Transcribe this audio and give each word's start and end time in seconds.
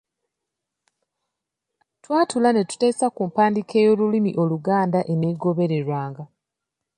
Twatuula 2.03 2.49
ne 2.53 2.61
tuteesa 2.69 3.07
ku 3.15 3.21
mpandiika 3.29 3.75
y'olulimi 3.83 4.31
Oluganda 4.43 4.99
eneegobererwanga. 5.13 6.23